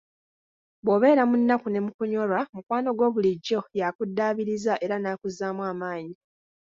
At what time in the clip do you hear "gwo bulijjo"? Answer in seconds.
2.97-3.59